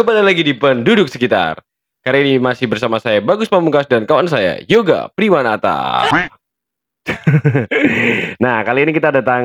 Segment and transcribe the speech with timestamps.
[0.00, 1.60] Kembali lagi di penduduk sekitar.
[2.00, 6.08] Kali ini masih bersama saya Bagus Pamungkas dan kawan saya Yoga Primanata.
[8.40, 9.44] nah, kali ini kita datang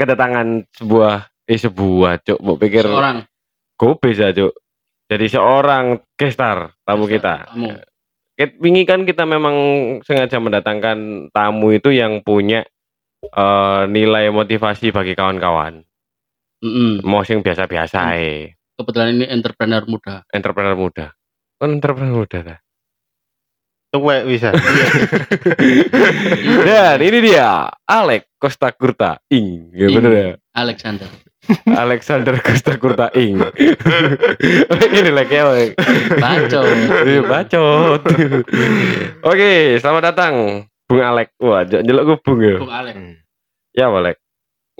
[0.00, 3.28] kedatangan sebuah eh sebuah cuk, mau pikir Seorang
[3.76, 4.56] kobe saja cuk.
[5.04, 7.52] Jadi seorang gestar tamu kita.
[7.52, 7.68] Tamu.
[8.56, 9.52] Wingi kan kita memang
[10.00, 12.64] sengaja mendatangkan tamu itu yang punya
[13.20, 15.84] eh, nilai motivasi bagi kawan-kawan.
[16.64, 17.04] Mm-mm.
[17.04, 18.59] Mau sing biasa-biasa ae.
[18.80, 20.24] Kebetulan ini entrepreneur muda.
[20.32, 21.12] entrepreneur muda.
[21.60, 22.56] Kan entrepreneur muda ta.
[23.92, 24.56] Tuwek bisa.
[26.66, 29.68] Dan ini dia Alex Costa Curta Ing.
[29.76, 30.00] Ya Ing.
[30.00, 30.32] bener ya.
[30.56, 31.12] Alexander.
[31.68, 33.36] Alexander Costa Curta Ing.
[34.96, 35.44] ini lagi ya.
[35.52, 35.76] Wek.
[36.16, 36.60] Baco.
[37.04, 38.00] Iya, bacot.
[39.28, 41.36] Oke, selamat datang Bung Alex.
[41.36, 42.56] Wah, jelek gue Bung ya.
[42.56, 42.96] Bung Alex.
[42.96, 43.14] Hmm.
[43.76, 44.16] Ya, Alex.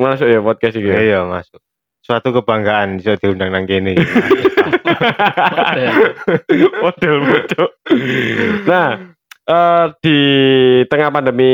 [0.01, 0.89] Masuk ya podcast ini.
[0.89, 0.97] ya?
[1.05, 1.61] Iya masuk.
[2.11, 3.95] Suatu kebanggaan bisa diundang nang kene.
[6.83, 7.17] Model.
[8.67, 8.91] Nah,
[9.47, 10.19] eh, di
[10.91, 11.53] tengah pandemi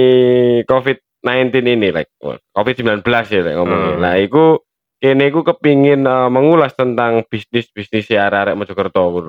[0.65, 3.93] COVID-19 ini, like wah, COVID-19 ya like, ngomongnya.
[3.93, 4.01] Hmm.
[4.01, 4.65] Nah, iku
[4.97, 9.05] kene iku kepingin eh, mengulas tentang bisnis-bisnis si arek Mojokerto.
[9.05, 9.21] Oh,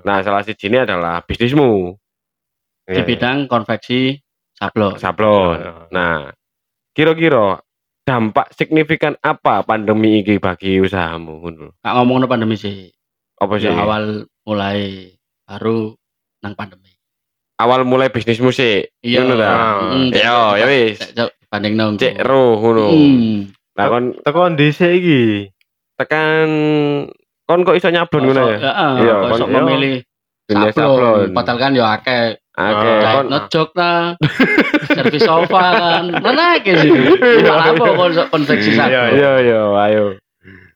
[0.00, 1.92] Nah, salah sini adalah bisnismu,
[2.88, 4.16] Di bidang konveksi
[4.56, 4.96] sablon.
[4.96, 5.60] sablon.
[5.60, 5.72] Iya.
[5.92, 6.32] Nah,
[6.96, 7.60] kira-kira
[8.04, 11.40] dampak signifikan apa pandemi ini bagi usahamu?
[11.40, 11.66] ngono?
[11.80, 12.92] Kak ngomong pandemi sih.
[13.40, 13.66] Apa sih?
[13.66, 15.10] Ya, awal mulai
[15.42, 15.96] baru
[16.40, 16.92] nang pandemi.
[17.56, 18.84] Awal mulai bisnismu sih.
[19.00, 19.24] Iya.
[19.24, 19.48] Ngono ta?
[19.90, 20.98] Mm, Iya, cek- ya wis.
[21.48, 21.90] Banding nang.
[21.96, 22.86] Cek roh ngono.
[22.90, 23.36] Hmm.
[23.74, 25.22] Lah kon Teko dhisik iki.
[25.94, 26.48] tekan
[27.46, 28.58] kon kok iso nyablon ngono ya?
[29.00, 29.54] Iya, Kok kon- iya.
[29.56, 29.94] memilih
[30.44, 31.32] Dunia sablon.
[31.32, 32.36] Padahal kan ya akeh.
[32.54, 34.02] Oke, Kayak kon ngejok lah.
[34.86, 36.04] Servis sofa kan.
[36.22, 36.90] Mana akeh sih.
[37.42, 39.10] Malah apa kon konveksi Iya, sablon.
[39.18, 39.60] iya iya
[39.90, 40.04] ayo.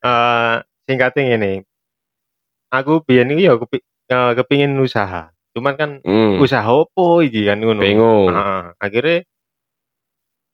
[0.03, 1.53] Eh singkatnya ngene.
[2.69, 3.79] Aku biyen iki ya kepi,
[4.11, 5.31] eh, kepingin usaha.
[5.55, 6.43] Cuman kan Hmm.
[6.43, 7.79] usaha opo iki kan ngono.
[7.81, 8.35] Bingung.
[8.35, 8.63] Heeh.
[8.79, 9.19] Akhirnya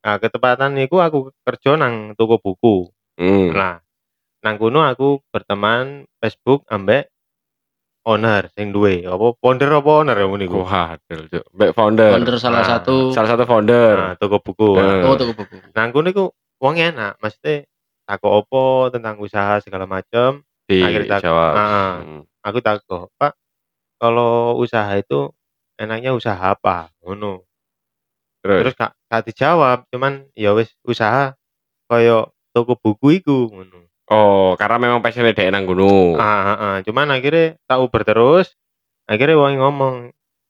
[0.05, 2.93] Nah, ketepatan niku aku kerja nang toko buku.
[3.17, 3.57] Hmm.
[3.57, 3.81] Nah,
[4.45, 7.09] nang kono aku berteman Facebook ambek
[8.05, 10.61] owner sing duwe apa founder apa owner ya ngono iku.
[10.61, 11.45] Ku hadel, Cuk.
[11.57, 12.11] Mbak founder.
[12.13, 12.97] Founder salah Nah, satu.
[13.17, 13.95] Salah satu founder.
[13.97, 14.77] Nah, toko buku.
[14.77, 15.03] Eh.
[15.09, 15.57] Oh, toko buku.
[15.73, 16.25] Nang kono iku
[16.61, 17.65] wong enak, mesti
[18.05, 20.45] takok opo tentang usaha segala macam.
[20.69, 21.49] Di akhirnya tak- Jawa.
[21.57, 21.95] Ah.
[22.01, 22.23] Hmm.
[22.45, 23.33] Aku takok, "Pak,
[23.97, 25.33] kalau usaha itu
[25.81, 27.41] enaknya usaha apa?" Ngono.
[28.45, 31.33] Terus, Terus gak, gak dijawab, cuman ya wis usaha
[31.89, 33.89] koyo toko buku iku ngono.
[34.07, 36.17] Oh, karena memang passionnya dhek nang gunung.
[36.17, 36.77] Ah, ah, ah.
[36.81, 38.53] cuman akhirnya tak uber terus.
[39.05, 39.97] Akhirnya wong ngomong,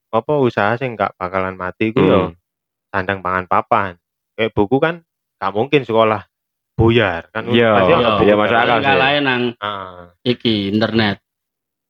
[0.09, 2.35] apa usaha sing gak bakalan mati iku yo Hmm.
[2.89, 3.99] sandang pangan papan.
[4.33, 5.03] Kayak buku kan
[5.37, 6.23] gak mungkin sekolah
[6.75, 8.37] buyar kan Iya, iya, iya, kan.
[8.37, 8.79] masuk akal.
[8.79, 8.87] sih.
[8.89, 11.19] Kalahin nang Ah, iki internet.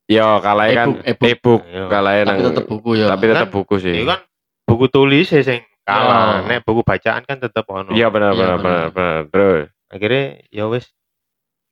[0.04, 1.60] Yo, kalahnya kan E-book, e-book.
[1.60, 1.84] e-book, Iya.
[1.88, 3.06] Tapi nang tetep buku ya.
[3.08, 3.94] tapi tetap Kan, buku sih.
[3.94, 4.20] itu kan
[4.64, 6.40] buku tulis ya sing kalah.
[6.40, 6.48] Iya.
[6.50, 7.88] Nek buku bacaan kan tetep ono.
[7.90, 8.64] Iya benar Iya, benar benar.
[8.64, 9.20] benar benar.
[9.28, 10.84] Terus akhirnya ya wis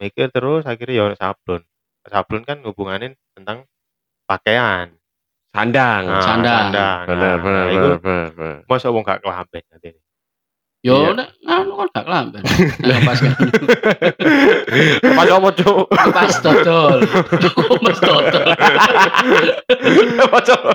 [0.03, 1.63] mikir terus akhirnya ya sablon
[2.11, 3.63] sablon kan hubungannya tentang
[4.27, 4.91] pakaian
[5.53, 6.03] sandang.
[6.09, 6.67] Nah, Sandang.
[6.73, 8.29] benar Nah, benar nah, iku benar benar.
[8.35, 8.57] benar.
[8.67, 9.91] masa wong gak kelamben nanti
[10.83, 11.15] Yo Iya.
[11.15, 12.43] nek anu kan gak kelamben.
[12.83, 13.39] Nek pas kan
[15.15, 15.87] Pas apa, Cuk?
[15.95, 16.99] pas dodol.
[17.87, 18.47] Mas dodol.
[20.33, 20.71] Pas apa?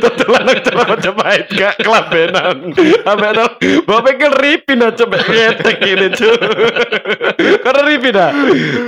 [0.00, 2.56] Totolan nang cara Majapahit gak kelambenan.
[3.04, 3.44] Sampe ana
[3.84, 6.40] mbok pikir ripin aja mbek ngetek ini, Cuk.
[7.60, 8.32] Karena ripin ah.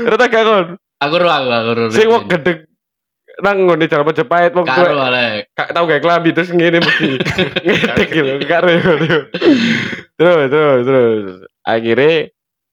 [0.08, 0.66] Rata gak kon.
[1.04, 1.84] Aku ro aku aku ro.
[1.92, 2.64] Sing wong gedeg
[3.42, 5.50] nang ngene cara Majapahit wong Karo Alek.
[5.58, 7.18] gak tau gak kelambi terus ngene mesti
[7.66, 8.32] ngetek gitu.
[8.46, 8.92] Gak reo.
[10.14, 11.24] Terus terus terus.
[11.66, 12.30] Akhirnya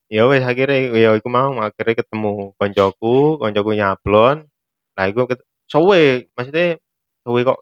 [0.09, 4.49] ya wis akhirnya ya iku mau akhirnya ketemu koncoku koncoku nyablon
[4.97, 6.81] nah iku ket- sowe maksudnya
[7.21, 7.61] sowe kok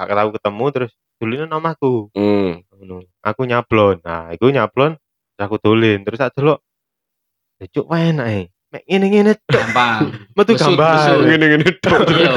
[0.00, 2.72] gak, tahu ketemu terus dulin namaku hmm.
[2.72, 4.96] ngono aku nyablon nah iku nyablon
[5.36, 6.64] terus aku dolin terus tak delok
[7.60, 8.40] "Eh, cuk wae enak e
[8.82, 10.00] ngene-ngene cuk Gampang.
[10.36, 11.20] metu gambar besut.
[11.22, 12.00] Ngene-ngene tok.
[12.08, 12.32] Iya.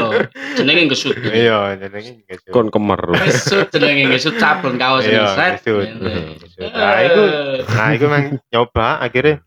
[0.54, 1.16] Jenenge gesut.
[1.28, 2.52] iya jenenge ngesut.
[2.52, 3.02] Kon kemer.
[3.24, 5.62] Gesut jenenge gesut sablon kaos Iya, set.
[5.64, 6.38] Ngene.
[6.38, 6.70] Gesut.
[6.70, 7.22] Nah, iku
[7.68, 9.42] nah iku mang nyoba akhirnya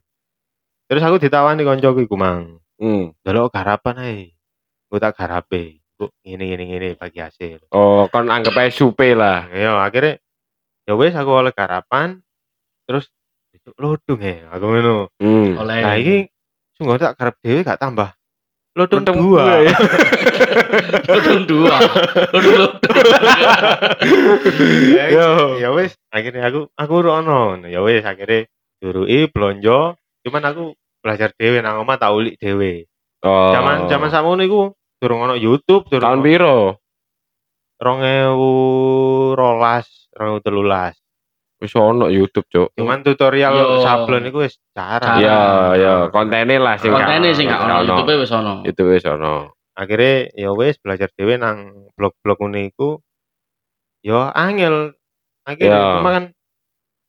[0.87, 3.13] terus aku ditawani koncoku iku mang Hmm.
[3.21, 4.19] delok garapan ae
[4.89, 9.53] aku tak garape kok ngene ngene ngene bagi hasil Oh, kon anggap aja supe lah.
[9.53, 10.17] ya akhirnya
[10.83, 12.25] ya wis aku oleh garapan
[12.89, 13.13] terus
[13.53, 15.61] itu lodung ya aku ngono Hmm.
[15.61, 15.79] Oleh.
[15.79, 16.33] nah iki
[16.81, 18.09] sungguh tak garap dhewe gak tambah
[18.73, 19.75] Lodung dua dua, ya.
[21.11, 21.75] Lodung dua.
[22.31, 22.95] Lodung lodung.
[24.95, 25.59] ya, Yo.
[25.59, 28.47] ya wis akhirnya aku aku rono ya wis akhirnya
[28.79, 30.65] durui blonjo cuman aku
[31.03, 32.87] belajar dhewe nang omah tak ulik dhewe
[33.21, 33.53] Oh.
[33.53, 36.81] zaman zaman sakmono iku durung ono YouTube, durung Tahun piro?
[37.85, 39.37] 2012,
[40.17, 40.97] 2013.
[41.61, 42.73] Wis ono YouTube, Cuk.
[42.73, 43.85] Cuman tutorial Yo.
[43.85, 45.21] sablon iku wis jarang.
[45.21, 45.41] Iya,
[45.77, 47.85] iya, kontene lah sing Kontene sing gak ono.
[48.01, 48.65] YouTube wis ono.
[48.65, 49.53] Itu wis ono.
[49.77, 53.05] Akhirnya ya wis belajar dhewe nang blog-blog ngene iku.
[54.01, 54.97] Ya angel.
[55.45, 56.01] Akhirnya Ya.
[56.01, 56.25] cuma kan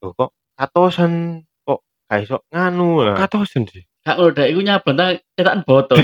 [0.01, 1.79] Loh, kok katosen kok
[2.11, 3.15] gak iso nganu lah.
[3.15, 3.87] Katosen sih.
[4.01, 5.05] Gak ngono dek iku nyablon ta
[5.37, 5.97] cetakan botol.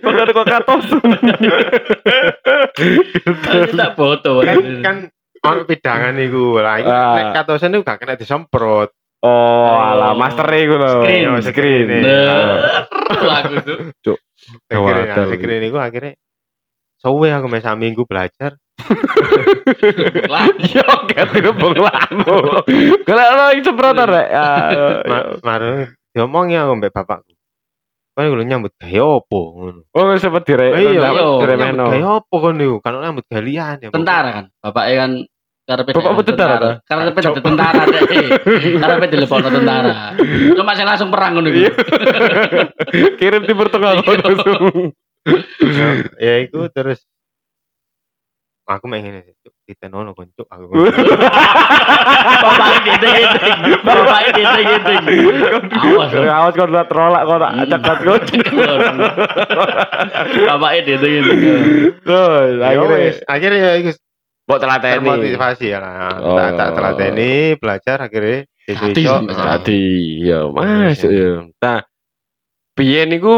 [0.00, 1.00] Padahal kok katosen.
[3.68, 4.46] Cetak botol.
[4.46, 4.96] kan kan
[5.42, 6.78] ono pidangan iku lah.
[6.82, 7.14] Ah.
[7.18, 8.90] nek katosen iku gak kena disemprot.
[9.22, 10.92] Oh, alah master iku lho.
[11.06, 11.22] Screen.
[11.22, 11.86] Yo, screen.
[12.02, 12.82] Nah,
[13.46, 13.54] aku
[14.02, 14.18] tuh.
[14.66, 15.30] Akhirnya Gawatel.
[15.38, 16.12] akhirnya niku akhirnya
[16.98, 18.58] Sowe aku mes minggu belajar.
[20.26, 22.62] Lah, Yo, gak dirubung lamu.
[23.06, 24.28] Kalau lo itu semprotan rek.
[24.30, 27.32] Ah, Ma- Maru diomongi aku mbek bapakku.
[28.12, 29.80] Kan lho nyambut gawe opo ngono.
[29.96, 30.76] Oh, sempat dire.
[30.76, 31.10] Iya,
[31.40, 31.88] diremeno.
[31.88, 32.78] gawe opo kon niku?
[32.84, 33.88] Kan nyambut gawe liyan ya.
[33.88, 34.44] tentara kan.
[34.60, 35.10] Bapaknya kan
[35.62, 36.70] karepe Bapakmu dadi tentara, ta?
[36.82, 38.02] Karepe dadi tentara deh.
[38.82, 39.92] Karepe dilepokno tentara.
[40.58, 41.70] Cuma sing langsung perang ngono Iya.
[43.20, 44.90] Kirim timur tengah langsung.
[46.18, 47.06] ya iku terus
[48.66, 50.64] aku main ngene sih, cuk ditenono kon cuk aku.
[52.40, 53.50] Bapaknya gede-gede.
[53.84, 55.14] Bapaknya gede-gede.
[55.76, 56.10] Awas.
[56.16, 56.24] loh.
[56.24, 58.16] Awas kau udah trolak kau tak cekat kau.
[60.48, 61.34] Bapaknya gede-gede.
[62.00, 63.92] Tuh, Ya akhirnya akhirnya
[64.42, 64.94] ya buat telateni.
[64.98, 66.18] termotivasi ya lah.
[66.18, 66.34] Oh.
[66.34, 69.54] Tak tak telateni belajar akhirnya Jadi iso sampai sekarang.
[69.62, 69.82] Jadi,
[70.22, 71.30] ya masuk ya.
[71.62, 71.80] Nah,
[72.74, 73.34] piye niku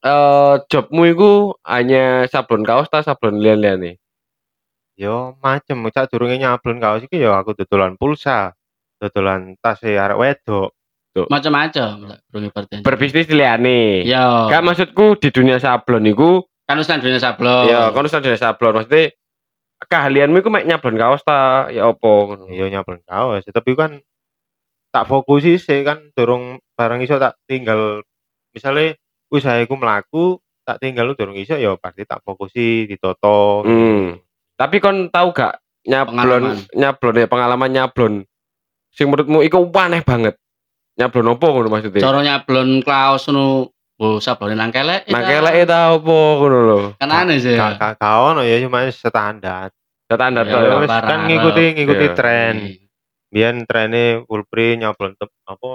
[0.00, 1.32] eh jobmu iku
[1.64, 3.96] hanya sablon kaos ta sablon lian-lian nih?
[5.00, 8.52] yo macem cak durunge nyablon kaos iki yo aku dodolan pulsa,
[9.00, 10.76] dodolan tas e arek wedok.
[11.26, 12.20] Macam-macam.
[12.86, 14.06] Berbisnis liane.
[14.06, 14.46] Ya.
[14.46, 17.66] Gak maksudku di dunia sablon iku, Kan dunia sablon.
[17.66, 19.10] ya kan usah dunia sablon maksudnya
[19.88, 22.44] keahlianmu iku mek nyablon kaos ta ya opo ngono.
[22.52, 24.00] Yo nyablon kaos, tapi kan
[24.90, 28.02] tak fokus sih kan durung barang iso tak tinggal
[28.50, 28.98] misalnya
[29.30, 30.24] usahaku melaku
[30.66, 33.62] tak tinggal lu durung iso ya pasti tak fokusi ditoto.
[33.64, 34.18] Hmm.
[34.58, 36.56] Tapi kon tahu gak nyablon Pengalaman.
[36.76, 38.14] nyablon ya pengalaman nyablon
[38.92, 40.34] sing menurutmu iku aneh banget.
[40.98, 42.02] Nyablon opo ngono maksudnya?
[42.04, 43.72] Cara nyablon kaos ngono.
[44.00, 45.04] Oh, sablone nang kelek.
[45.12, 46.78] Nah kelek ta opo ngono lho.
[46.96, 47.52] Kan aneh sih.
[47.52, 49.68] Gak gak gak ono ya cuma standar.
[50.08, 50.88] Standar Ya, to Ya, ya.
[50.88, 51.28] kan Arab.
[51.28, 52.16] ngikuti ngikuti Iya.
[52.16, 52.54] tren.
[53.30, 55.68] Biyen trennya full print nyablon apa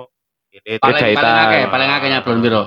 [0.52, 2.64] ini Paling akeh, paling akeh nyablon piro?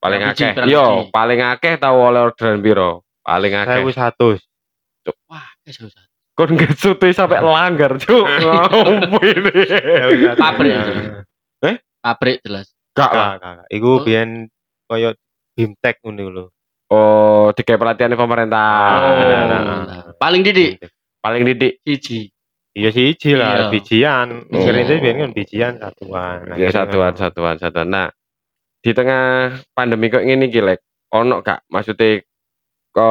[0.00, 0.50] Paling akeh.
[0.66, 3.04] Yo, paling akeh tahu oleh orderan piro?
[3.22, 3.78] Paling akeh.
[3.84, 4.34] saya satu
[5.30, 6.02] Wah, susah.
[6.36, 6.52] Kon
[7.16, 8.26] sampai langgar, Cuk.
[8.44, 9.52] Ngomong ini.
[10.36, 10.76] Pabrik.
[11.64, 11.76] Eh?
[12.02, 12.75] Pabrik jelas.
[12.96, 13.30] Gak lah.
[13.30, 13.66] Gak, gak, gak.
[13.70, 13.98] Iku Oh.
[14.00, 14.30] biyen
[14.84, 15.10] koyo
[15.52, 16.44] bimtek ngono lho.
[16.86, 18.56] Oh, dikai pelatihan pemerintah.
[18.56, 19.14] Ah, Oh.
[19.20, 20.00] nah, nah, nah.
[20.16, 20.78] Paling didik
[21.18, 21.82] Paling didik.
[21.82, 22.30] siji.
[22.70, 23.66] Iya siji lah, Iya.
[23.68, 24.28] bijian.
[24.46, 24.60] Oh.
[24.60, 26.38] Sering itu biyen kan bijian satuan.
[26.46, 27.88] Ya Akhirnya satuan, kan- satuan, satuan.
[27.88, 28.08] Nah,
[28.78, 29.24] di tengah
[29.72, 30.80] pandemi kok ngene iki, Lek.
[31.10, 32.20] Ono gak maksudnya
[32.92, 33.10] ke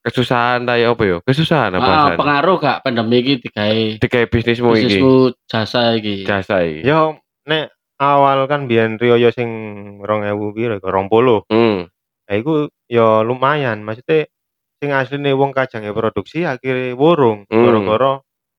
[0.00, 1.16] kesusahan ta ya apa ya?
[1.22, 4.82] Kesusahan apa Ah, pengaruh gak pandemi iki digawe Dikai bisnismu iki.
[5.00, 5.14] bisnismu
[5.46, 6.22] jasa iki.
[6.22, 6.82] Jasa iki.
[6.82, 9.48] Yo nek awal kan biyen Rioyo sing
[10.00, 11.48] 2000 piro iku 20.
[11.48, 11.88] Hmm.
[12.26, 14.26] Nah iku yo lumayan, maksudnya
[14.76, 17.64] sing asline wong kajange produksi akhirnya wurung Hmm.
[17.64, 18.12] gara-gara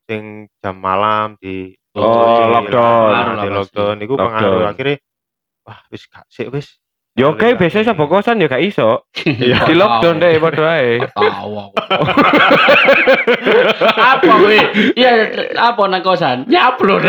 [0.08, 0.24] sing
[0.60, 3.42] jam malam di Oh, di- lockdown.
[3.42, 4.98] di lockdown iku pengaruh akhirnya
[5.66, 6.78] wah wis gak sik wis.
[7.18, 9.02] Yo oke, biasanya sapa kosan ya gak iso.
[9.26, 9.66] Iya.
[9.66, 11.02] Di lockdown deh padha ae.
[11.18, 11.74] Tahu aku.
[14.14, 14.60] apa gue?
[14.94, 15.12] Iya,
[15.58, 16.46] apa nang kosan?
[16.46, 17.02] Nyablon.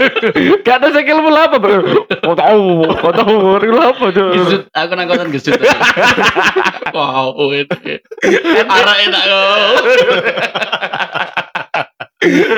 [0.68, 1.80] Gak ada lah apa, Bro?
[2.20, 4.36] Kau tahu, kau tahu, lu apa tuh?
[4.36, 5.56] Gesut, aku nang kosan gesut.
[6.92, 7.76] wow, itu.
[8.68, 9.40] Arah enak kok.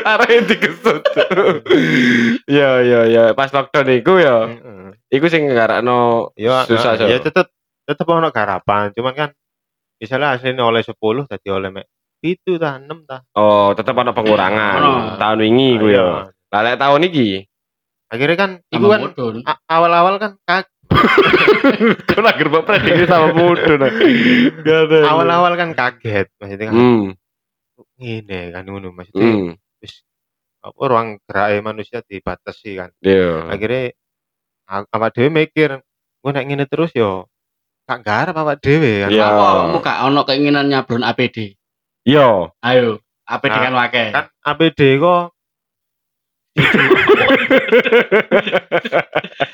[0.03, 1.03] Arahnya digesut.
[2.51, 3.25] Ya, ya, ya.
[3.39, 4.80] Pas lockdown iku ya, Heeh.
[5.11, 7.51] Iku sing ngarakno Yo susah nah, ya tetep
[7.85, 9.29] tetep ono garapan, cuman kan
[9.99, 10.95] misalnya aslinya oleh 10
[11.27, 11.87] tadi oleh mek
[12.23, 13.21] itu tah 6 tah.
[13.35, 14.79] Oh, tetep ana pengurangan.
[14.79, 14.95] Ono.
[15.17, 16.31] Tahun wingi iku ya.
[16.53, 17.43] Lah lek tahun iki,
[18.11, 19.03] Akhirnya kan iku kan
[19.71, 20.67] awal-awal kan kag
[22.11, 23.93] kau lagi berbau prediksi sama muda nah.
[24.67, 24.99] Gak ada.
[25.07, 27.05] awal-awal kan kaget maksudnya kan Hmm,
[27.95, 29.55] ngene kan ngono maksudnya hmm,
[30.67, 33.47] apa ruang gerak manusia dibatasi kan iya.
[33.47, 33.97] akhirnya a-
[34.71, 35.83] awak dhewe mikir
[36.21, 37.27] gue nek ngene terus yo
[37.85, 39.27] gak garap awak dhewe kan Iya.
[39.27, 41.59] Apa gak ono keinginan nyablon APD?
[42.07, 44.09] Yo, Ayo, APD Nah, kan wakil.
[44.15, 45.25] kan APD kok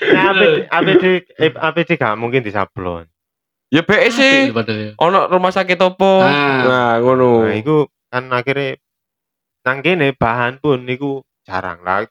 [0.07, 1.05] Nah, APD APD
[1.37, 3.05] eh, APD gak mungkin disablon.
[3.69, 4.55] Ya BE sih.
[4.55, 4.91] Padahal ya.
[5.03, 6.23] Ono rumah sakit opo?
[6.23, 6.63] Ah.
[6.63, 7.51] Nah, ngono.
[7.51, 8.79] Nah, iku kan akhirnya
[9.67, 12.07] nang kene bahan pun niku jarang lah.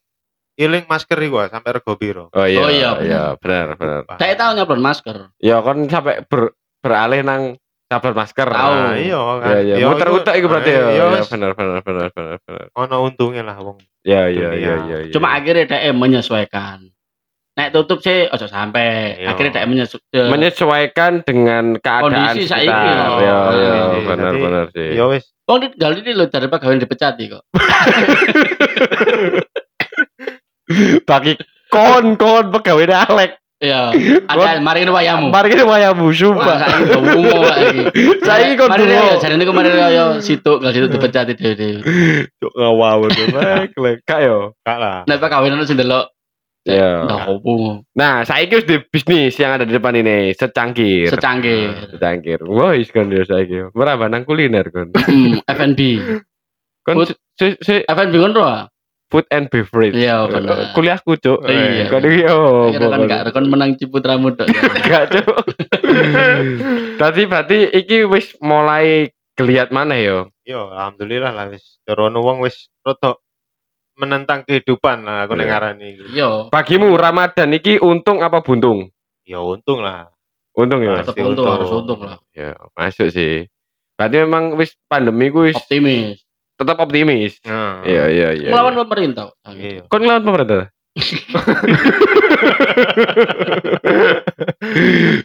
[0.56, 2.32] Iling masker iku sampai rego piro.
[2.32, 4.08] Oh iya, Oh iya, iya, benar, benar.
[4.16, 5.36] Saya tahu nyablon masker.
[5.44, 7.60] Ya kan sampai ber, beralih nang
[7.92, 8.48] sablon masker.
[8.48, 8.72] Tahu.
[8.72, 9.52] Nah, iya kan.
[9.52, 9.76] Iya, iya.
[9.84, 10.80] Ya, Muter iku- utak iku berarti ya.
[10.80, 12.66] Iya, Iya, wis benar, benar, benar, benar, benar.
[12.72, 13.84] ono untungnya lah wong.
[14.08, 14.98] Ya, iya, iya, iya.
[15.04, 15.12] iya.
[15.12, 16.88] Cuma akhirnya dia menyesuaikan.
[17.56, 19.20] Nek tutup sih ojo sampai.
[19.20, 19.36] Iya.
[19.36, 20.28] Akhirnya dia menyesuaikan.
[20.32, 22.72] menyesuaikan dengan keadaan Kondisi saiki.
[22.72, 24.08] Ya, ya, Kondisi.
[24.08, 24.88] benar, benar sih.
[24.96, 27.46] Ya wis Wong ini lo dari pegawai dipecati kok.
[31.10, 31.34] Bagi
[31.72, 33.32] kon kon pegawai Alek.
[33.64, 33.96] Iya.
[34.28, 35.32] Ada mari ini wayamu.
[35.32, 36.60] Mari kita wayamu sumpah.
[36.60, 37.88] saya.
[38.20, 39.16] Saiki kon dungo.
[39.16, 41.80] ya, mari yo situ gal situ dipecati dhewe.
[42.36, 43.10] Cuk ngawur.
[43.36, 43.98] Baik, lek.
[44.04, 44.52] Kak yo.
[44.68, 44.98] gak lah.
[45.08, 46.12] Nek pegawai nang sing delok.
[46.66, 47.86] Opo.
[47.94, 51.14] Nah, saiki wis di bisnis yang ada di depan ini secangkir.
[51.14, 51.96] Secanggih.
[51.96, 52.42] secangkir.
[52.44, 53.70] Wah, is kan dia saiki.
[53.72, 54.90] Meraba nang kuliner kon.
[54.98, 55.82] Hmm, F&B.
[56.82, 57.16] Kon Food.
[57.38, 58.66] si, si, F&B kan roh.
[59.10, 59.94] Food and beverage.
[59.94, 60.74] Iya, bener.
[60.74, 61.46] Kuliahku, Cuk.
[61.46, 61.88] Iya.
[61.88, 62.74] Kon iki yo.
[62.74, 64.50] Kira kan gak kon menang ciputramu tok.
[64.90, 65.36] Gak cuk.
[67.02, 70.32] Tadi berarti iki wis mulai geliat mana yo?
[70.46, 73.18] Yo alhamdulillah lah wis rono wong wis rada
[73.96, 75.40] menentang kehidupan lah aku Iya.
[75.40, 76.04] ning ngarani iki.
[76.18, 78.92] Yo, Bagimu Ramadan iki untung apa buntung?
[79.24, 80.12] Ya untung lah.
[80.56, 81.04] Untung ya.
[81.04, 81.48] Tetep untung untung.
[81.52, 82.18] harus untung lah.
[82.36, 83.48] Ya, masuk sih.
[83.96, 86.25] Berarti memang wis pandemi ku wis Optimis.
[86.56, 87.40] Tetap optimis.
[87.44, 88.50] Iya, iya, iya.
[88.52, 88.80] Melawan iya.
[88.84, 89.28] pemerintah.
[89.48, 89.82] Iya.
[89.88, 90.72] Kon ngelawan pemerintah?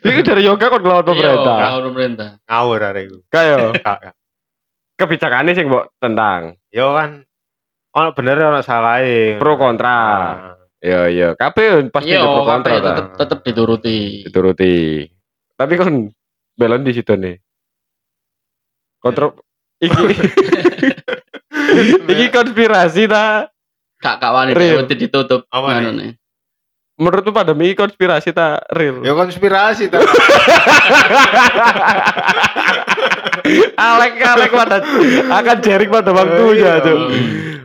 [0.00, 1.54] Ini dari yoga kon ngelawan pemerintah.
[1.54, 2.28] Iya, melawan pemerintah.
[2.46, 3.18] Ngawur arek iku.
[3.30, 3.44] Gak,
[3.80, 4.14] gak.
[5.00, 7.24] kebijakannya sih mbok tentang Yo kan
[7.96, 9.40] ono bener ono salahe.
[9.40, 9.96] pro kontra.
[9.96, 11.28] Nah, Iya, iya.
[11.36, 12.80] Kabeh pasti Iya, ada pro kontra ta.
[12.92, 13.98] tetep tetep dituruti.
[14.24, 15.04] dituruti.
[15.56, 15.88] Tapi kan
[16.56, 17.36] belon di situ nih.
[19.00, 19.32] Kontrol
[19.80, 19.96] iki
[22.12, 23.48] iki konspirasi ta.
[24.00, 25.44] Gak gak wani dhewe ditutup.
[25.52, 25.82] Apa nih?
[25.84, 26.10] Ngono nih.
[27.00, 29.00] Menurutmu pandemi konspirasi ta real?
[29.00, 30.04] Ya konspirasi ta.
[33.80, 34.84] Alek Alek pada
[35.32, 36.98] akan jaring pada waktunya tuh.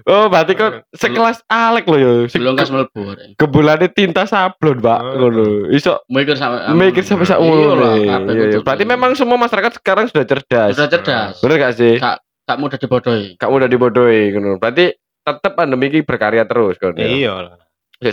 [0.05, 2.12] Oh, berarti kan sekelas Alek loh ya.
[2.29, 3.17] Belum kas mlebu.
[3.41, 5.00] Kebulannya tinta sablon, Pak.
[5.01, 5.13] Oh.
[5.17, 5.74] Ngono.
[5.74, 7.86] Iso Mikir sampai mikir sampai sak Iya ngono.
[7.98, 8.60] Iya, iya.
[8.62, 10.77] Berarti memang semua masyarakat sekarang sudah cerdas.
[10.77, 11.41] sudah cerdas.
[11.41, 11.98] Bener gak sih?
[12.46, 13.36] Gak mudah dibodohi.
[13.38, 14.62] Gak mudah dibodohi ngono.
[14.62, 14.94] Berarti
[15.25, 16.94] tetap pandemi ini berkarya terus kan.
[16.98, 17.58] Iya lah.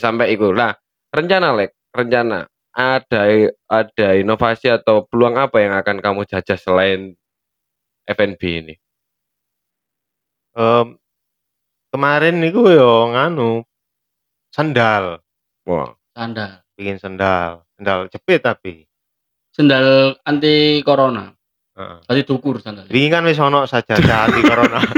[0.01, 0.51] Sampai iku.
[0.57, 0.73] Nah,
[1.13, 3.23] rencana Lek, rencana ada
[3.69, 7.13] ada inovasi atau peluang apa yang akan kamu jajah selain
[8.09, 8.75] F&B ini?
[10.57, 10.97] Em,
[11.93, 13.65] kemarin niku yo nganu
[14.53, 15.21] sendal,
[15.69, 16.61] Wah, Sandal.
[16.77, 18.85] bikin sendal, sendal jepit tapi.
[19.53, 21.33] Sendal anti corona.
[21.73, 21.99] Heeh.
[22.05, 22.85] Tadi dukur sandal.
[22.93, 24.81] Wingi kan wis ono sajadah anti corona.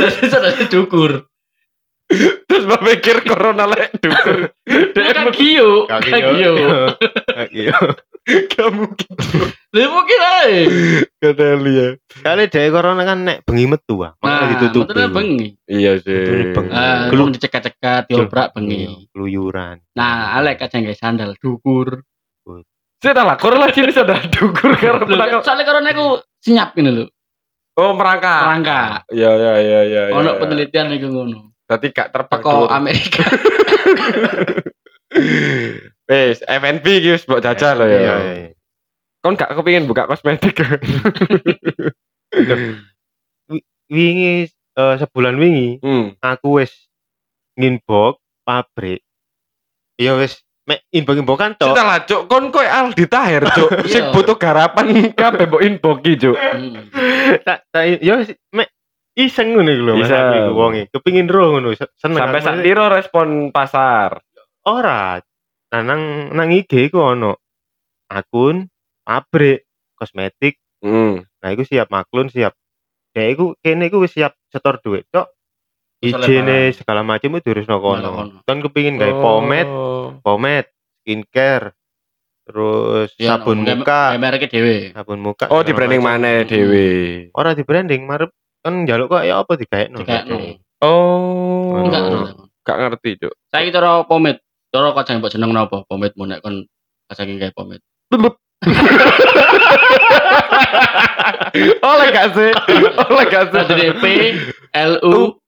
[0.00, 1.12] Tadi sandal dukur.
[2.50, 4.50] Terus berpikir corona lek dukur.
[4.94, 5.86] Kan kiyo.
[5.86, 6.30] Kan yo.
[6.34, 6.52] kiyo.
[7.30, 7.78] Kaki yo.
[8.50, 9.10] Gak mungkin.
[9.72, 10.58] Lah mungkin ae.
[11.22, 11.88] Kata ya.
[12.20, 14.12] Kali dhewe corona kan nek bengi metu ah.
[14.20, 14.82] Makanya Nah, ditutup.
[14.90, 15.48] betul bengi.
[15.70, 16.52] Iya sih.
[16.52, 16.66] Bang.
[16.68, 19.08] Ah, Gelu- belum dicekat-cekat, diobrak bengi.
[19.14, 19.80] Keluyuran.
[19.96, 22.02] Nah, alek aja nggak sandal dukur.
[23.00, 25.40] Saya lah, korelasi ini sudah dukur karena Lho, penangkap.
[25.40, 27.08] Soalnya corona aku senyap gini lho.
[27.80, 28.44] Oh, merangkak.
[28.44, 29.08] Rangka.
[29.08, 30.02] Iya, iya, iya, iya.
[30.12, 30.40] iya, Ono iya.
[30.40, 31.56] penelitian iku ngono.
[31.64, 32.68] Berarti gak Teko terpakai.
[32.76, 33.24] Amerika.
[36.10, 37.98] Wes, FNB iki wis mbok jajal lho ya.
[38.04, 38.14] Iya.
[39.24, 40.60] Kon gak kepingin buka kosmetik.
[43.88, 46.20] Wingi eh, sebulan wingi hmm.
[46.20, 46.74] aku wis
[47.56, 49.00] nginbox pabrik.
[49.96, 51.74] Iya wis mek inbox-inboxan tok.
[51.74, 52.22] Kita lah, Cuk.
[52.30, 53.70] Kon koyo Aldi Tahir, Cuk.
[53.92, 54.14] Sing Iya.
[54.14, 54.86] butuh garapan
[55.18, 56.36] kabeh mbok inbox iki, Cuk.
[56.38, 56.86] Hmm.
[57.42, 58.70] tak tak wis, mek
[59.18, 60.82] iseng ngono iku lho Mas iku wonge.
[60.94, 62.22] Kepengin ro ngono se- seneng.
[62.22, 64.22] Sampai sak piro respon pasar?
[64.62, 65.18] ora.
[65.70, 67.34] Nah nang nang IG ku ono
[68.06, 68.70] akun
[69.02, 69.66] pabrik
[69.98, 70.58] kosmetik.
[70.78, 71.22] Hmm.
[71.42, 72.54] Nah iku siap maklun siap.
[73.10, 75.26] Ya iku kene iku wis siap setor duit tok.
[76.00, 78.10] Ijine segala macam itu Malah kono.
[78.48, 79.68] Kan kepengin gawe pomade,
[80.20, 80.72] pomade,
[81.04, 81.76] skincare,
[82.42, 84.76] terus Ya, sabun nge- muka, mereknya dhewe.
[84.96, 85.52] sabun muka.
[85.52, 87.28] Oh, di branding mana dhewe?
[87.36, 90.00] Ora di branding, marep kan njaluk kok ya apa digaekno.
[90.00, 90.36] Digaekno.
[90.80, 91.76] Oh.
[91.78, 92.12] Enggak, Oh.
[92.16, 92.34] enggak.
[92.60, 93.32] Gak ngerti, Cuk.
[93.48, 94.40] Saya cara pomade.
[94.70, 95.84] Cara kacang mbok jeneng napa?
[95.84, 96.64] Pomade mu nek kon
[97.08, 97.84] kacang gawe pomade.
[101.82, 102.50] Oleh gak sih?
[103.08, 103.62] Oleh gak sih?
[103.64, 104.04] Tadi P
[104.72, 105.39] L U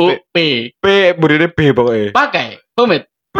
[0.00, 0.36] U P.
[0.72, 2.16] P burine B pokoknya.
[2.16, 3.06] Pakai pomade.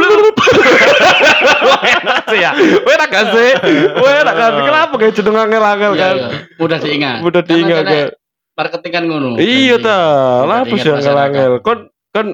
[1.91, 2.51] enak sih ya.
[2.87, 3.51] Wah enak gak sih?
[3.99, 4.51] Wah enak gak?
[4.63, 6.15] Kenapa kayak jeneng angel-angel Iya, kan?
[6.15, 6.29] iya.
[6.61, 7.17] Mudah diingat.
[7.27, 8.09] Karena diingat kan.
[8.55, 9.29] Marketing kan ngono.
[9.41, 9.99] Iya ta,
[10.47, 11.53] lah diingat sih angel-angel.
[11.65, 11.79] Kon
[12.15, 12.27] kon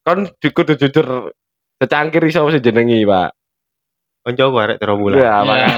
[0.00, 1.06] kon kudu jujur
[1.76, 3.30] secangkir iso mesti jenengi, Pak.
[4.24, 5.20] Koncoku arek terombulan.
[5.20, 5.36] Ya, Iya.
[5.44, 5.68] makanya.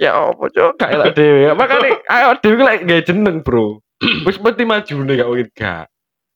[0.00, 1.50] Ya apa cok gak elak dhewe.
[1.58, 3.82] Makane ayo dhewe ki lek gawe jeneng, Bro.
[4.24, 5.86] Wis mesti maju nih gak mungkin gak.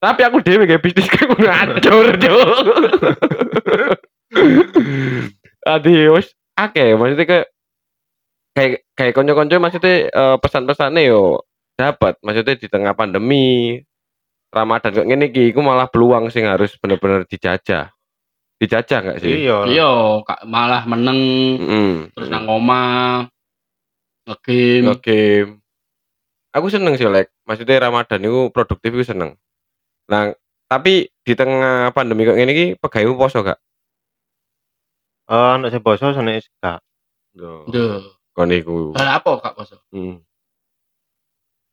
[0.04, 2.56] Tapi aku dhewe gawe bisnis kayak ngono acur, cok.
[5.64, 6.28] Adi wis
[6.60, 7.46] akeh maksudnya kayak
[8.52, 11.40] kayak kayak konco-konco maksudnya eh, pesan-pesannya yo
[11.74, 13.80] dapat maksudnya di tengah pandemi
[14.54, 17.90] Ramadan kok ngene iki iku malah peluang sing harus bener-bener dijajah.
[18.62, 19.50] Dijajah gak sih?
[19.50, 19.66] Iya.
[19.66, 19.90] Iya,
[20.46, 21.18] malah meneng
[21.58, 21.90] Heeh.
[22.14, 23.26] terus nang omah
[24.30, 24.94] ngegame.
[25.02, 25.50] game.
[26.54, 27.34] Aku seneng sih lek.
[27.50, 29.34] Maksudnya Ramadan itu produktif itu seneng.
[30.10, 30.36] Nah,
[30.68, 33.58] tapi di tengah pandemi kok ngene iki pegawaimu poso gak?
[35.24, 36.80] Eh anak sing poso sene gak.
[37.32, 37.64] Yo.
[37.68, 38.04] Duh.
[38.34, 38.92] Kon iku.
[38.98, 39.80] Hal apa kak poso?
[39.94, 40.20] Hmm.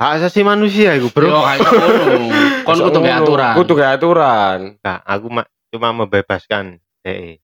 [0.01, 1.41] Hak asasi manusia iku, Bro, Bro.
[1.45, 2.13] kayak ngono.
[2.67, 3.53] Kon kudu gak aturan.
[3.53, 4.59] Kudu gak aturan.
[4.81, 6.81] Gak, aku mak cuma membebaskan.
[7.05, 7.37] Eh,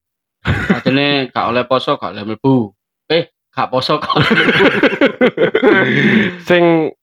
[0.73, 2.73] Adene gak oleh poso, gak oleh mlebu.
[3.13, 4.65] Eh, gak poso gak oleh mlebu.
[6.49, 6.93] Sing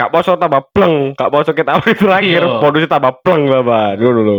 [0.00, 2.56] gak poso tambah bleng, gak poso kita awal terakhir, Iya.
[2.56, 4.00] bonusnya tambah bleng Bapak.
[4.00, 4.38] Ngono lho.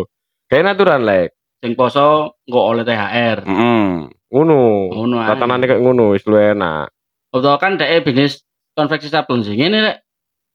[0.49, 1.37] Kayak aturan lek.
[1.61, 3.37] Sing poso nggak oleh THR.
[3.45, 3.85] Heeh.
[4.33, 4.59] Ngono.
[4.89, 5.27] Ngono ae.
[5.29, 6.89] Tatanane kayak ngono wis luwih enak.
[7.29, 8.41] Betul kan dhek bisnis
[8.73, 9.53] konveksi sabun sih.
[9.53, 9.97] Ngene rek.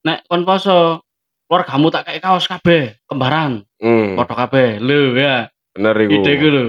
[0.03, 1.01] Nek kon poso,
[1.47, 4.15] keluargamu tak kayak kaos kabeh, kembaran, Hmm.
[4.15, 4.79] foto kabeh.
[4.79, 6.13] Lho ya, Bener iku.
[6.19, 6.65] ide ku lho.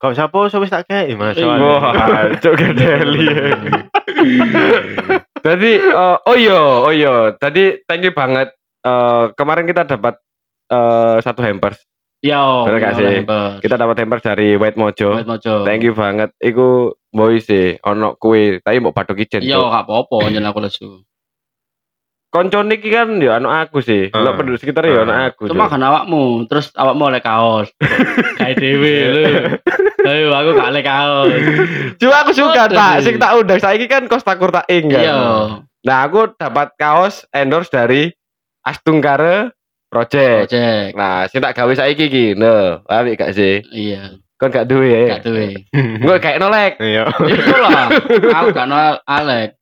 [0.00, 1.36] kok sapa wis tak kei Mas.
[1.36, 1.58] Iya.
[1.58, 3.26] Wah, cok gedeli.
[5.40, 7.14] Tadi eh, oh iya, oh iya.
[7.34, 8.52] Tadi thank you banget.
[8.80, 10.20] Eh, kemarin kita dapat
[10.68, 11.80] eh, satu hampers.
[12.20, 13.24] Yo, Bener gak sih?
[13.64, 15.16] Kita dapat hampers dari White Mojo.
[15.16, 15.64] Wait mojo.
[15.64, 16.36] Thank you banget.
[16.36, 19.40] Iku boy sih ono kue, tapi mau padok kitchen.
[19.40, 19.68] Yo, Cok.
[19.72, 21.00] gak apa-apa njen aku lesu.
[22.30, 24.12] Konco niki kan ya ono aku sih.
[24.12, 24.20] Ah.
[24.20, 25.32] Lo penduduk sekitar ya ono Ah.
[25.32, 25.48] aku.
[25.48, 27.72] Cuma kan awakmu, terus awakmu oleh kaos.
[28.38, 29.22] Kayak dewe lho.
[30.10, 31.30] Ayo aku gak oleh kaos.
[31.96, 34.98] Cuma aku suka tak sing tak undang saiki kan Costa Kurta Ing kan.
[34.98, 35.20] Iya.
[35.80, 38.10] Nah, aku dapat kaos endorse dari
[38.60, 39.54] Astungkare
[39.86, 40.50] Project.
[40.50, 40.94] Ojek.
[40.94, 42.26] Nah, sing tak gawe saiki iki.
[42.34, 43.62] No, apik gak sih?
[43.66, 45.18] Iya, Kon gak duwe ya?
[45.18, 45.66] gak duwe.
[45.98, 46.72] Gue kayak nolek.
[46.78, 47.06] Iya.
[47.26, 47.86] Itu lah.
[48.38, 49.58] Aku gak nol Alek.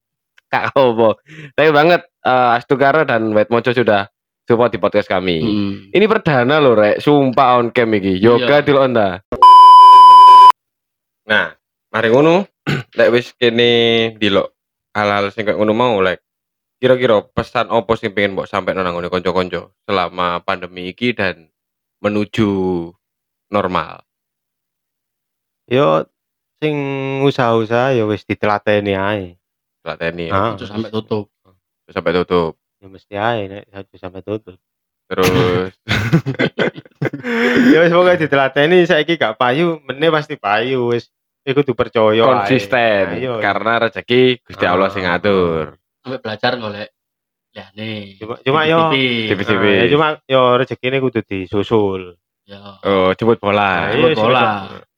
[0.49, 1.09] Kak apa.
[1.53, 4.09] Tapi banget eh, Astungkare dan White Mojo sudah
[4.45, 5.37] support di podcast kami.
[5.39, 5.73] Hmm.
[5.93, 7.01] Ini perdana loh, Rek.
[7.01, 8.17] Sumpah on cam iki.
[8.17, 8.65] Yoga Iya.
[8.65, 9.09] di Onda.
[11.29, 11.53] Nah,
[11.93, 12.49] mari ngono.
[12.99, 13.71] Lek wis kene
[14.17, 14.49] dilok
[14.97, 16.25] hal-hal sing kayak ngono mau lek
[16.79, 21.51] kira-kira pesan opo sing pengen mbok sampai nang ngene kanca-kanca selama pandemi iki dan
[21.99, 22.49] menuju
[23.51, 24.07] normal.
[25.69, 26.07] Yo
[26.63, 26.75] sing
[27.27, 29.37] usaha-usaha ya wis ditelateni ae.
[29.85, 30.55] Lateni Ah.
[30.59, 31.29] Sampai tutup.
[31.89, 32.53] sampai tutup.
[32.79, 34.59] Ya mesti ae nek satu sampai tutup.
[35.09, 35.73] Terus
[37.73, 41.11] ya wis pokoke ditelateni saiki gak payu, meneh pasti payu wis.
[41.49, 42.21] Iku kudu percaya ae.
[42.21, 43.41] konsisten Ayo.
[43.41, 45.17] karena rezeki Gusti Allah sing Ah.
[45.17, 45.81] ngatur.
[45.99, 46.89] Sampai belajar golek.
[47.51, 48.21] Ya nih.
[48.21, 49.49] Cuma cuma yo Tipis.
[49.49, 52.21] Nah, ya cuma yo rezekine kudu disusul.
[52.45, 52.61] Ya.
[52.81, 53.89] Oh, jemput bola.
[53.89, 54.43] Nah, Jemput iya, bola.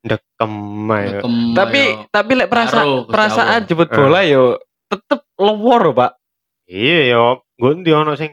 [0.01, 0.53] Ndekem
[0.89, 1.07] ae.
[1.53, 2.07] Tapi ayo.
[2.11, 3.95] tapi lek perasa, perasaan jemput Eh.
[3.95, 6.13] bola yo tetep lowor, Pak.
[6.67, 7.25] Iya yo,
[7.57, 8.31] ngondi ono sing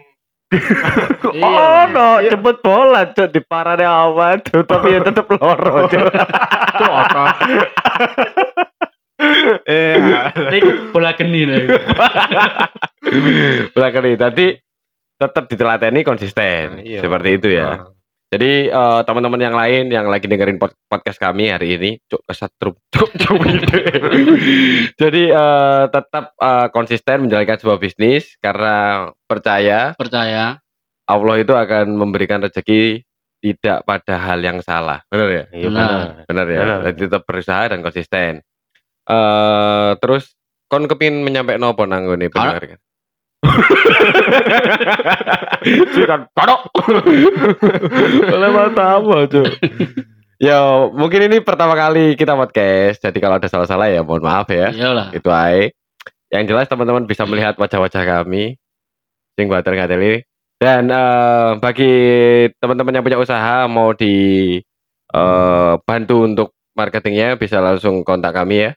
[1.38, 1.46] Iya.
[1.46, 6.06] Oh no, jemput bola cok di parane awan cok, tapi ya tetep loro cok.
[6.10, 7.24] Itu apa?
[9.66, 9.94] eh
[10.90, 11.46] bola geni
[13.74, 14.46] bola kali tadi
[15.18, 17.02] tetap ditelateni konsisten Iya.
[17.02, 17.90] seperti itu ya.
[18.28, 22.76] Jadi eh, teman-teman yang lain yang lagi dengerin pod- podcast kami hari ini, cuk kesetrum,
[22.92, 23.40] cuk cuk.
[25.02, 30.60] Jadi eh, tetap eh, konsisten menjalankan sebuah bisnis karena percaya Percaya.
[31.08, 33.04] Allah itu akan memberikan rezeki
[33.40, 35.00] tidak pada hal yang salah.
[35.08, 35.44] Benar ya?
[35.56, 35.88] Iya Benar.
[35.88, 36.08] benar.
[36.28, 36.60] Benar ya.
[36.60, 36.80] Benar.
[36.92, 38.32] Jadi tetap berusaha dan konsisten.
[39.08, 40.36] Eh terus
[40.68, 42.80] kon kepin menyampaikan nopo nang ngene Kalau- pendengar kan?
[45.94, 46.62] Sikan kodok.
[48.36, 49.48] Oleh matamu, Cuk.
[50.38, 50.62] Ya,
[50.94, 53.02] mungkin ini pertama kali kita podcast.
[53.02, 54.70] Jadi kalau ada salah-salah ya mohon maaf ya.
[54.70, 55.10] Iyalah.
[55.14, 55.74] Itu aja.
[56.28, 58.60] Yang jelas teman-teman bisa melihat wajah-wajah kami.
[59.38, 60.26] Sing bater ngateli.
[60.58, 61.94] Dan eh, bagi
[62.58, 64.58] teman-teman yang punya usaha mau di
[65.08, 68.72] eh, bantu untuk marketingnya bisa langsung kontak kami ya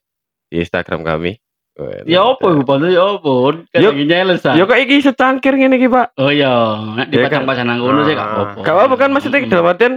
[0.47, 1.41] di Instagram kami.
[1.75, 3.33] Wah, Ya apa iku bantu ya apa?
[3.71, 3.93] Kan Yuk.
[3.95, 4.53] lagi nyeles ah.
[4.53, 6.13] Ya kok iki secangkir ngene iki, Pak.
[6.17, 6.53] Oh iya,
[6.93, 7.41] nek Ya kan?
[7.41, 8.33] dipasang-pasang nang ngono sih gak Ah.
[8.35, 8.59] apa-apa.
[8.61, 9.49] Gak apa kan maksudnya Mm-mm.
[9.49, 9.95] dalam artian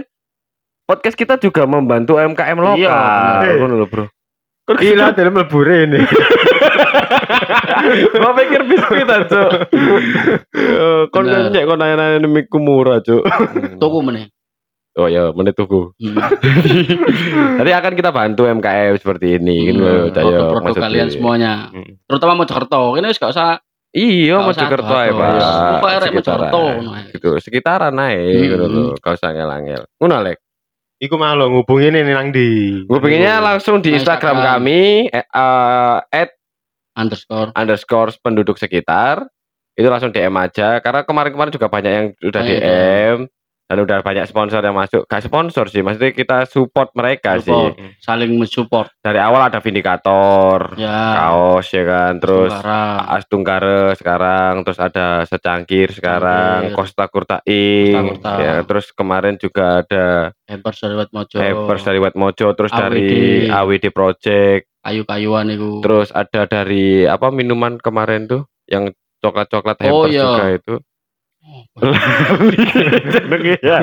[0.84, 2.80] podcast kita juga membantu UMKM lokal.
[2.80, 3.60] Iya.
[3.60, 4.04] Ngono lho, Bro.
[4.64, 6.00] Kok Gila dalam lebure ini.
[8.14, 9.42] Gua pikir biskuit aja.
[11.04, 11.50] Eh, Kon Bener.
[11.50, 13.22] nyek kon nanya-nanya miku murah, Cuk.
[13.76, 14.32] Tuku meneh.
[14.94, 15.90] Oh ya, menit tuku.
[15.98, 16.14] Hmm.
[17.58, 20.84] Nanti akan kita bantu UMKM seperti ini, kan lho, Hmm, Cak, ya, Produk-produk maksudnya.
[20.86, 21.52] kalian semuanya.
[21.68, 21.92] Hmm.
[22.06, 22.82] Terutama Mojokerto.
[22.94, 23.50] Ini wis gak usah
[23.90, 25.70] Iya, Mojokerto ae, ado-ado, Pak.
[25.78, 26.18] Pokoknya arek Sekitaran.
[26.18, 27.04] Mojokerto, ngono ae.
[27.10, 28.46] Gitu, sekitaran ae Hmm.
[28.50, 29.30] ngono lho, gak usah.
[29.98, 30.38] Ngono, Lek.
[30.94, 32.46] Iku malu ngubungin ini nang di.
[32.86, 34.62] Gue pengennya langsung di Instagram Instagram.
[34.62, 36.30] kami eh, eh, at
[36.94, 37.50] underscore.
[37.52, 39.26] underscore penduduk sekitar
[39.74, 43.18] itu langsung DM aja karena kemarin-kemarin juga banyak yang udah Banyak, DM
[43.64, 47.74] dan udah banyak sponsor yang masuk gak sponsor sih maksudnya kita support mereka Support.
[47.74, 48.92] sih Saling mensupport.
[49.00, 51.16] dari awal ada Vindikator Ya.
[51.16, 52.52] kaos ya kan terus.
[53.08, 56.70] Astungkare sekarang terus ada secangkir sekarang.
[56.72, 57.40] Costa Kurtain
[58.12, 58.32] Kurta.
[58.36, 61.36] ya terus kemarin juga ada Hampers dari Mojo.
[61.36, 62.80] Hampers dari Mojo terus AWD.
[62.80, 63.08] dari
[63.48, 65.80] AWD Project Kayu-kayuan itu.
[65.80, 68.92] Terus ada dari apa minuman kemarin tuh yang
[69.24, 70.22] coklat-coklat Oh, hampers iya.
[70.22, 70.74] juga itu.
[71.44, 71.60] Oh,
[73.62, 73.78] ya.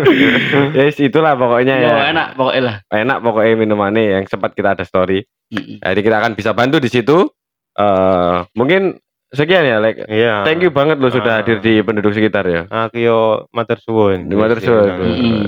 [0.73, 1.89] Yes, itulah pokoknya ya.
[1.89, 2.75] Ya, enak pokoknya lah.
[2.89, 5.21] Enak pokoknya minumannya yang sempat kita ada story.
[5.49, 5.77] Mm-mm.
[5.77, 7.30] Jadi kita akan bisa bantu di situ.
[7.71, 8.99] eh mungkin
[9.30, 10.04] sekian ya, Lek.
[10.06, 10.43] Iya.
[10.43, 11.39] Thank you banget lo sudah Ah.
[11.39, 12.67] hadir di penduduk sekitar ya.
[12.67, 14.27] Aku yo matur suwun.
[14.27, 14.91] Di Mater Suwun.
[14.91, 15.43] Mm-mm.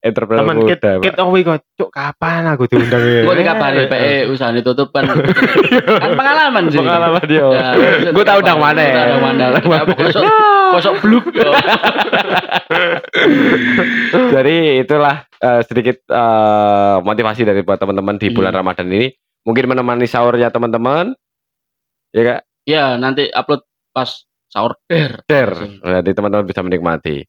[0.00, 0.92] Entrepreneur Teman kit muda.
[0.98, 1.22] kit Pak.
[1.22, 3.20] owi kok cuk kapan aku diundang ya.
[3.20, 5.04] Gue dikabari PE usaha ditutup kan.
[6.02, 6.80] kan pengalaman sih.
[6.80, 7.44] Pengalaman dia.
[7.44, 7.68] Ya,
[8.08, 8.80] Gue tahu dang mana.
[8.80, 9.44] Gua tahu dang mana.
[9.60, 10.24] Ya, Kosok
[10.72, 11.24] kosok bluk.
[14.30, 18.60] Jadi itulah eh, sedikit eh, motivasi dari buat teman-teman di bulan Hmm.
[18.60, 19.12] Ramadan ini.
[19.40, 21.16] Mungkin menemani sahurnya teman-teman.
[22.10, 24.10] Ya kak, Ya, nanti upload pas
[24.46, 25.22] sahur der.
[25.24, 25.54] share.
[25.80, 27.24] Jadi teman-teman bisa menikmati.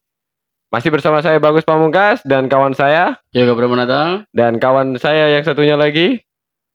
[0.72, 5.44] Masih bersama saya Bagus Pamungkas dan kawan saya Ya, gak berapa dan kawan saya yang
[5.44, 6.24] satunya lagi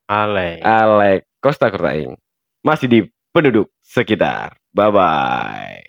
[0.06, 0.62] Ale.
[0.62, 2.14] Alek Costa Kurtaing.
[2.62, 3.00] Masih di
[3.34, 4.56] penduduk sekitar.
[4.70, 5.87] Bye bye.